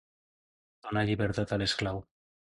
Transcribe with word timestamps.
Donar 0.87 1.03
llibertat 1.11 1.55
a 1.55 1.61
l'esclau. 1.65 2.03